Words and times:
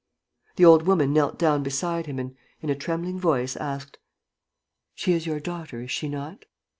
The 0.55 0.65
old 0.65 0.87
woman 0.87 1.13
knelt 1.13 1.37
down 1.37 1.61
beside 1.61 2.07
him 2.07 2.17
and, 2.17 2.35
in 2.59 2.71
a 2.71 2.75
trembling 2.75 3.19
voice, 3.19 3.55
asked: 3.57 3.99
"She 4.95 5.13
is 5.13 5.27
your 5.27 5.39
daughter, 5.39 5.81
is 5.83 5.91
she 5.91 6.09
not?" 6.09 6.45